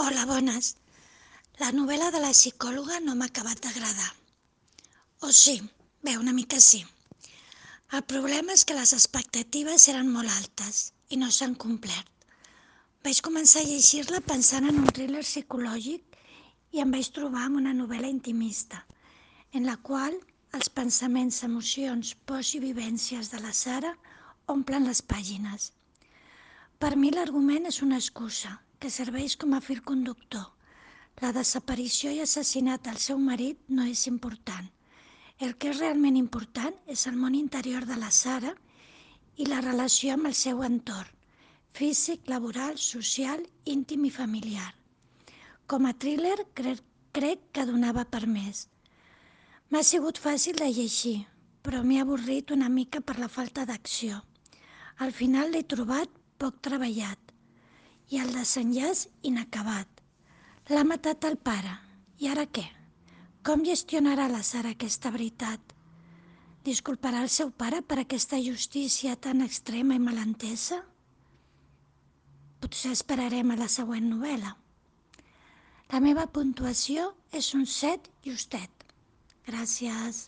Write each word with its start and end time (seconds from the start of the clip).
Hola, 0.00 0.22
bones. 0.24 0.68
La 1.60 1.68
novel·la 1.76 2.06
de 2.14 2.20
la 2.22 2.30
psicòloga 2.32 3.00
no 3.04 3.12
m'ha 3.16 3.26
acabat 3.28 3.58
d'agradar. 3.64 4.06
O 5.26 5.32
sí, 5.38 5.56
bé, 6.06 6.14
una 6.16 6.32
mica 6.32 6.60
sí. 6.66 6.78
El 7.98 8.04
problema 8.12 8.54
és 8.56 8.64
que 8.64 8.76
les 8.78 8.94
expectatives 8.96 9.84
eren 9.92 10.08
molt 10.14 10.32
altes 10.32 10.78
i 11.12 11.18
no 11.20 11.28
s'han 11.36 11.56
complert. 11.64 12.08
Vaig 13.04 13.20
començar 13.26 13.60
a 13.60 13.68
llegir-la 13.72 14.22
pensant 14.30 14.70
en 14.70 14.78
un 14.84 14.88
thriller 14.88 15.20
psicològic 15.26 16.16
i 16.78 16.80
em 16.86 16.96
vaig 16.96 17.12
trobar 17.18 17.44
amb 17.50 17.60
una 17.60 17.76
novel·la 17.82 18.14
intimista, 18.14 18.80
en 19.52 19.68
la 19.68 19.76
qual 19.90 20.16
els 20.60 20.72
pensaments, 20.80 21.42
emocions, 21.50 22.14
pors 22.24 22.54
i 22.56 22.62
vivències 22.64 23.34
de 23.36 23.44
la 23.44 23.52
Sara 23.60 23.92
omplen 24.56 24.88
les 24.88 25.04
pàgines. 25.14 25.70
Per 26.80 26.94
mi 26.96 27.12
l'argument 27.12 27.68
és 27.74 27.84
una 27.90 28.00
excusa 28.00 28.56
que 28.80 28.90
serveix 28.92 29.36
com 29.36 29.52
a 29.52 29.60
fil 29.60 29.82
conductor. 29.84 30.46
La 31.20 31.30
desaparició 31.36 32.10
i 32.16 32.22
assassinat 32.24 32.86
del 32.86 32.96
seu 33.04 33.18
marit 33.20 33.60
no 33.68 33.84
és 33.84 34.06
important. 34.08 34.68
El 35.46 35.52
que 35.60 35.68
és 35.72 35.80
realment 35.82 36.16
important 36.20 36.76
és 36.94 37.06
el 37.10 37.18
món 37.20 37.36
interior 37.36 37.84
de 37.90 37.98
la 38.00 38.10
Sara 38.18 38.54
i 39.36 39.46
la 39.48 39.60
relació 39.66 40.14
amb 40.16 40.30
el 40.30 40.36
seu 40.40 40.62
entorn, 40.64 41.12
físic, 41.76 42.24
laboral, 42.32 42.80
social, 42.80 43.44
íntim 43.74 44.06
i 44.08 44.12
familiar. 44.16 44.70
Com 45.68 45.86
a 45.86 45.92
thriller 45.92 46.38
crec, 46.56 46.80
crec 47.12 47.46
que 47.52 47.68
donava 47.68 48.06
per 48.08 48.24
més. 48.26 48.66
M'ha 49.70 49.84
sigut 49.86 50.18
fàcil 50.18 50.56
de 50.60 50.68
llegir, 50.72 51.18
però 51.62 51.84
m'he 51.84 52.00
avorrit 52.00 52.50
una 52.56 52.72
mica 52.72 53.04
per 53.04 53.18
la 53.20 53.28
falta 53.28 53.68
d'acció. 53.68 54.22
Al 55.04 55.12
final 55.12 55.52
l'he 55.52 55.66
trobat 55.74 56.16
poc 56.40 56.60
treballat 56.64 57.29
i 58.10 58.18
el 58.18 58.32
desenllaç 58.34 59.06
inacabat. 59.22 59.88
L'ha 60.70 60.84
matat 60.86 61.24
el 61.28 61.36
pare. 61.38 61.76
I 62.20 62.28
ara 62.30 62.44
què? 62.46 62.66
Com 63.46 63.62
gestionarà 63.64 64.26
la 64.28 64.42
Sara 64.44 64.74
aquesta 64.74 65.12
veritat? 65.14 65.74
Disculparà 66.66 67.22
el 67.24 67.30
seu 67.32 67.50
pare 67.62 67.80
per 67.80 68.00
aquesta 68.02 68.40
justícia 68.44 69.14
tan 69.16 69.40
extrema 69.46 69.96
i 69.96 70.02
malentesa? 70.02 70.82
Potser 72.60 72.92
esperarem 72.92 73.54
a 73.54 73.56
la 73.62 73.70
següent 73.72 74.10
novel·la. 74.10 74.52
La 75.90 76.00
meva 76.04 76.26
puntuació 76.34 77.08
és 77.32 77.54
un 77.56 77.64
7 77.66 78.12
justet. 78.26 78.84
Gràcies. 79.48 80.26